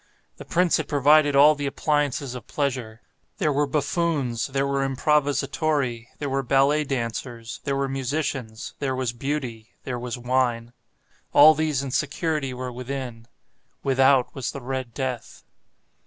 [0.37, 3.01] The prince had provided all the appliances of pleasure.
[3.37, 9.13] There were buffoons, there were improvisatori, there were ballet dancers, there were musicians, there was
[9.13, 10.73] Beauty, there was wine.
[11.33, 13.27] All these and security were within.
[13.83, 15.43] Without was the "Red Death."